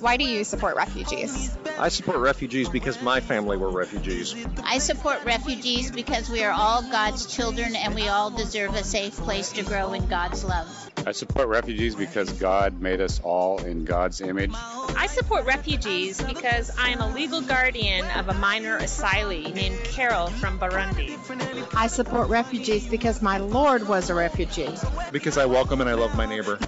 Why 0.00 0.16
do 0.18 0.24
you 0.24 0.44
support 0.44 0.76
refugees? 0.76 1.56
I 1.78 1.88
support 1.88 2.18
refugees 2.18 2.68
because 2.68 3.00
my 3.02 3.20
family 3.20 3.56
were 3.56 3.70
refugees. 3.70 4.34
I 4.62 4.78
support 4.78 5.24
refugees 5.24 5.90
because 5.90 6.28
we 6.28 6.42
are 6.42 6.52
all 6.52 6.82
God's 6.82 7.26
children 7.26 7.76
and 7.76 7.94
we 7.94 8.08
all 8.08 8.30
deserve 8.30 8.74
a 8.74 8.84
safe 8.84 9.16
place 9.16 9.52
to 9.52 9.62
grow 9.62 9.92
in 9.92 10.06
God's 10.06 10.44
love. 10.44 10.68
I 11.06 11.12
support 11.12 11.48
refugees 11.48 11.94
because 11.94 12.32
God 12.32 12.80
made 12.80 13.00
us 13.00 13.20
all 13.20 13.62
in 13.62 13.84
God's 13.84 14.20
image. 14.20 14.52
I 14.54 15.06
support 15.06 15.44
refugees 15.44 16.20
because 16.20 16.70
I 16.76 16.90
am 16.90 17.00
a 17.00 17.12
legal 17.12 17.40
guardian 17.40 18.04
of 18.16 18.28
a 18.28 18.34
minor 18.34 18.78
asylee 18.80 19.54
named 19.54 19.78
Carol 19.84 20.28
from 20.28 20.58
Burundi. 20.58 21.16
I 21.74 21.86
support 21.86 22.28
refugees 22.28 22.88
because 22.88 23.22
my 23.22 23.38
Lord 23.38 23.86
was 23.86 24.10
a 24.10 24.14
refugee. 24.14 24.74
Because 25.12 25.38
I 25.38 25.46
welcome 25.46 25.80
and 25.80 25.88
I 25.88 25.94
love 25.94 26.16
my 26.16 26.26
neighbor. 26.26 26.58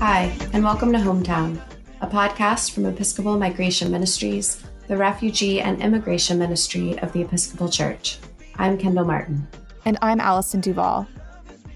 Hi, 0.00 0.34
and 0.54 0.64
welcome 0.64 0.90
to 0.92 0.98
Hometown, 0.98 1.60
a 2.00 2.06
podcast 2.06 2.70
from 2.70 2.86
Episcopal 2.86 3.38
Migration 3.38 3.90
Ministries, 3.90 4.64
the 4.88 4.96
refugee 4.96 5.60
and 5.60 5.82
immigration 5.82 6.38
ministry 6.38 6.98
of 7.00 7.12
the 7.12 7.20
Episcopal 7.20 7.68
Church. 7.68 8.18
I'm 8.56 8.78
Kendall 8.78 9.04
Martin. 9.04 9.46
And 9.84 9.98
I'm 10.00 10.20
Allison 10.20 10.62
Duval. 10.62 11.06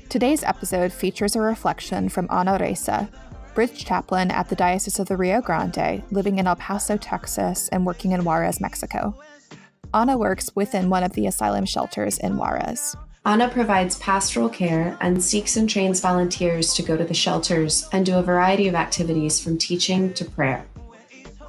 Today's 0.09 0.43
episode 0.43 0.91
features 0.91 1.37
a 1.37 1.41
reflection 1.41 2.09
from 2.09 2.27
Ana 2.31 2.57
Reza, 2.59 3.11
bridge 3.55 3.85
chaplain 3.85 4.31
at 4.31 4.49
the 4.49 4.57
Diocese 4.57 4.99
of 4.99 5.09
the 5.09 5.19
Rio 5.19 5.43
Grande, 5.43 6.03
living 6.11 6.39
in 6.39 6.47
El 6.47 6.57
Paso, 6.57 6.97
Texas, 6.97 7.69
and 7.69 7.85
working 7.85 8.13
in 8.13 8.25
Juarez, 8.25 8.59
Mexico. 8.59 9.21
Ana 9.93 10.17
works 10.17 10.51
within 10.55 10.89
one 10.89 11.05
of 11.05 11.13
the 11.13 11.27
asylum 11.27 11.67
shelters 11.67 12.17
in 12.17 12.39
Juarez. 12.39 12.97
Ana 13.27 13.49
provides 13.49 13.99
pastoral 13.99 14.49
care 14.49 14.97
and 15.01 15.21
seeks 15.21 15.57
and 15.57 15.69
trains 15.69 15.99
volunteers 15.99 16.73
to 16.75 16.83
go 16.85 16.97
to 16.97 17.03
the 17.03 17.13
shelters 17.13 17.89
and 17.91 18.07
do 18.07 18.17
a 18.17 18.23
variety 18.23 18.69
of 18.69 18.77
activities 18.77 19.41
from 19.41 19.59
teaching 19.59 20.15
to 20.15 20.25
prayer. 20.25 20.65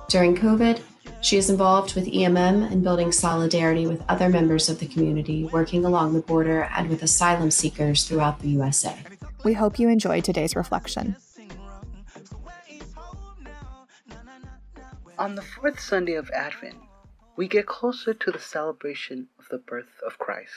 During 0.09 0.36
COVID, 0.36 0.81
she 1.22 1.38
is 1.38 1.52
involved 1.52 1.94
with 1.94 2.08
EMM 2.08 2.72
in 2.72 2.81
building 2.81 3.11
solidarity 3.11 3.86
with 3.86 4.03
other 4.09 4.28
members 4.28 4.70
of 4.70 4.80
the 4.80 4.88
community 4.88 5.45
working 5.45 5.86
along 5.86 6.14
the 6.14 6.22
border 6.22 6.67
and 6.75 6.89
with 6.89 7.03
asylum 7.03 7.52
seekers 7.52 8.05
throughout 8.05 8.39
the 8.39 8.50
USA. 8.50 8.98
We 9.44 9.53
hope 9.53 9.78
you 9.78 9.88
enjoyed 9.88 10.23
today's 10.23 10.55
reflection. 10.55 11.16
On 15.20 15.36
the 15.36 15.44
fourth 15.44 15.80
Sunday 15.80 16.16
of 16.16 16.31
Advent, 16.31 16.78
we 17.36 17.48
get 17.48 17.67
closer 17.67 18.16
to 18.16 18.31
the 18.31 18.39
celebration 18.39 19.28
of 19.38 19.48
the 19.52 19.59
birth 19.59 20.02
of 20.03 20.17
Christ. 20.17 20.53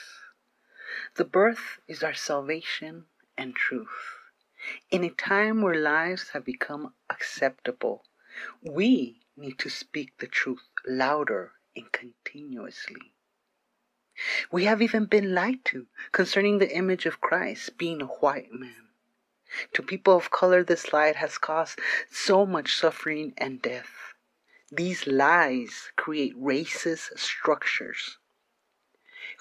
The 1.15 1.25
birth 1.25 1.79
is 1.87 2.03
our 2.03 2.13
salvation 2.13 3.05
and 3.37 3.55
truth. 3.55 4.19
In 4.89 5.03
a 5.03 5.09
time 5.09 5.61
where 5.61 5.75
lives 5.75 6.29
have 6.29 6.45
become 6.45 6.93
acceptable, 7.09 8.05
we 8.61 9.25
need 9.35 9.57
to 9.59 9.69
speak 9.69 10.17
the 10.17 10.27
truth 10.27 10.69
louder 10.85 11.53
and 11.75 11.91
continuously. 11.91 13.13
We 14.51 14.65
have 14.65 14.81
even 14.81 15.05
been 15.05 15.33
lied 15.33 15.65
to 15.65 15.87
concerning 16.11 16.57
the 16.59 16.75
image 16.75 17.05
of 17.05 17.21
Christ 17.21 17.77
being 17.77 18.01
a 18.01 18.05
white 18.21 18.51
man. 18.51 18.89
To 19.73 19.81
people 19.81 20.15
of 20.15 20.31
color, 20.31 20.63
this 20.63 20.93
lie 20.93 21.13
has 21.13 21.37
caused 21.37 21.79
so 22.09 22.45
much 22.45 22.75
suffering 22.75 23.33
and 23.37 23.61
death. 23.61 24.13
These 24.71 25.07
lies 25.07 25.91
create 25.95 26.35
racist 26.37 27.17
structures 27.17 28.17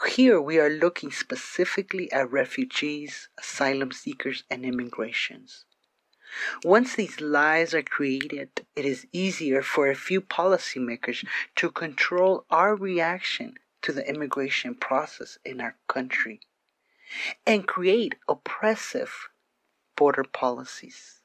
here 0.09 0.41
we 0.41 0.59
are 0.59 0.71
looking 0.71 1.11
specifically 1.11 2.11
at 2.13 2.31
refugees, 2.31 3.29
asylum 3.39 3.93
seekers, 3.93 4.45
and 4.51 4.65
immigrations. 4.65 5.65
Once 6.65 6.95
these 6.95 7.21
lies 7.21 7.75
are 7.75 7.83
created, 7.83 8.67
it 8.77 8.85
is 8.85 9.07
easier 9.13 9.63
for 9.63 9.91
a 9.91 9.97
few 9.97 10.21
policymakers 10.21 11.27
to 11.57 11.71
control 11.71 12.47
our 12.51 12.77
reaction 12.77 13.55
to 13.83 13.93
the 13.93 14.09
immigration 14.09 14.75
process 14.75 15.39
in 15.45 15.61
our 15.61 15.77
country 15.89 16.41
and 17.47 17.67
create 17.67 18.15
oppressive 18.29 19.29
border 19.97 20.25
policies. 20.25 21.21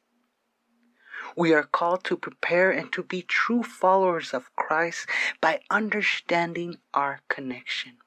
We 1.38 1.53
are 1.53 1.64
called 1.64 2.03
to 2.06 2.18
prepare 2.18 2.72
and 2.72 2.91
to 2.94 3.03
be 3.03 3.22
true 3.22 3.64
followers 3.64 4.34
of 4.34 4.56
Christ 4.56 5.08
by 5.40 5.62
understanding 5.69 6.78
our 6.94 7.22
connection. 7.30 7.97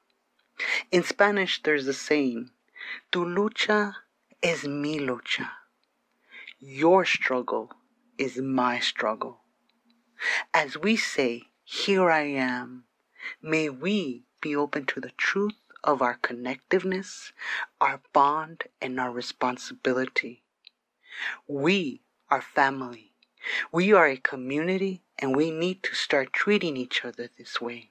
In 0.91 1.03
Spanish, 1.03 1.61
there's 1.63 1.87
a 1.87 1.93
saying, 1.93 2.51
Tu 3.11 3.23
lucha 3.23 3.95
es 4.41 4.65
mi 4.65 4.99
lucha. 4.99 5.49
Your 6.59 7.05
struggle 7.05 7.71
is 8.17 8.37
my 8.37 8.79
struggle. 8.79 9.41
As 10.53 10.77
we 10.77 10.95
say, 10.97 11.43
Here 11.63 12.09
I 12.09 12.23
am, 12.23 12.85
may 13.41 13.69
we 13.69 14.25
be 14.41 14.55
open 14.55 14.85
to 14.87 14.99
the 14.99 15.11
truth 15.11 15.55
of 15.83 16.01
our 16.01 16.17
connectiveness, 16.17 17.31
our 17.79 18.01
bond, 18.11 18.63
and 18.81 18.99
our 18.99 19.11
responsibility. 19.11 20.43
We 21.47 22.01
are 22.29 22.41
family. 22.41 23.13
We 23.71 23.93
are 23.93 24.07
a 24.07 24.17
community, 24.17 25.03
and 25.17 25.35
we 25.35 25.51
need 25.51 25.83
to 25.83 25.95
start 25.95 26.33
treating 26.33 26.75
each 26.75 27.05
other 27.05 27.29
this 27.37 27.61
way. 27.61 27.88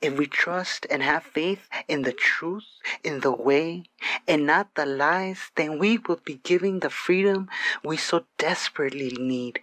If 0.00 0.16
we 0.16 0.26
trust 0.26 0.86
and 0.90 1.02
have 1.02 1.24
faith 1.24 1.68
in 1.88 2.02
the 2.02 2.12
truth, 2.12 2.64
in 3.02 3.20
the 3.20 3.32
way, 3.32 3.84
and 4.26 4.46
not 4.46 4.74
the 4.74 4.86
lies, 4.86 5.50
then 5.56 5.78
we 5.78 5.98
will 5.98 6.20
be 6.24 6.40
giving 6.42 6.80
the 6.80 6.90
freedom 6.90 7.48
we 7.84 7.96
so 7.96 8.24
desperately 8.38 9.10
need. 9.10 9.60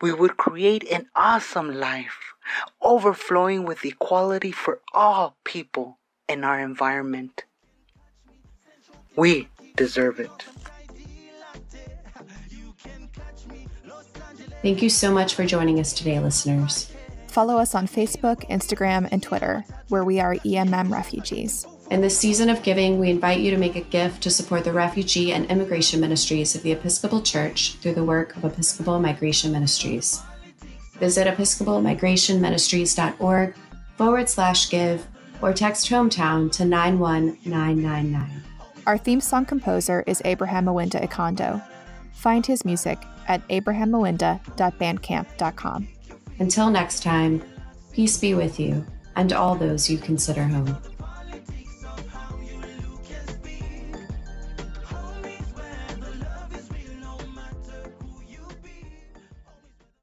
We 0.00 0.12
would 0.12 0.36
create 0.36 0.90
an 0.90 1.06
awesome 1.14 1.74
life, 1.78 2.34
overflowing 2.80 3.64
with 3.64 3.84
equality 3.84 4.52
for 4.52 4.80
all 4.92 5.36
people 5.44 5.98
in 6.28 6.44
our 6.44 6.60
environment. 6.60 7.44
We 9.16 9.48
deserve 9.76 10.20
it. 10.20 10.30
Thank 14.62 14.82
you 14.82 14.90
so 14.90 15.10
much 15.10 15.34
for 15.34 15.46
joining 15.46 15.80
us 15.80 15.92
today, 15.92 16.20
listeners. 16.20 16.92
Follow 17.30 17.58
us 17.58 17.74
on 17.76 17.86
Facebook, 17.86 18.48
Instagram, 18.50 19.08
and 19.12 19.22
Twitter, 19.22 19.64
where 19.88 20.02
we 20.02 20.18
are 20.18 20.34
EMM 20.34 20.90
Refugees. 20.90 21.64
In 21.90 22.00
this 22.00 22.18
season 22.18 22.50
of 22.50 22.64
giving, 22.64 22.98
we 22.98 23.08
invite 23.08 23.38
you 23.38 23.52
to 23.52 23.56
make 23.56 23.76
a 23.76 23.82
gift 23.82 24.20
to 24.24 24.30
support 24.30 24.64
the 24.64 24.72
refugee 24.72 25.32
and 25.32 25.46
immigration 25.46 26.00
ministries 26.00 26.56
of 26.56 26.62
the 26.62 26.72
Episcopal 26.72 27.22
Church 27.22 27.76
through 27.76 27.94
the 27.94 28.02
work 28.04 28.34
of 28.36 28.44
Episcopal 28.44 28.98
Migration 28.98 29.52
Ministries. 29.52 30.20
Visit 30.98 31.28
episcopalmigrationministries.org 31.28 33.54
forward 33.96 34.28
slash 34.28 34.68
give 34.68 35.06
or 35.40 35.52
text 35.52 35.88
hometown 35.88 36.50
to 36.52 36.64
91999. 36.64 38.42
Our 38.86 38.98
theme 38.98 39.20
song 39.20 39.44
composer 39.44 40.02
is 40.06 40.22
Abraham 40.24 40.64
Mawinda 40.66 41.06
Ikondo. 41.06 41.62
Find 42.12 42.44
his 42.44 42.64
music 42.64 42.98
at 43.28 43.46
abrahammawinda.bandcamp.com. 43.48 45.88
Until 46.40 46.70
next 46.70 47.02
time, 47.02 47.42
peace 47.92 48.18
be 48.18 48.34
with 48.34 48.58
you 48.58 48.84
and 49.14 49.32
all 49.32 49.54
those 49.54 49.90
you 49.90 49.98
consider 49.98 50.42
home. 50.42 50.76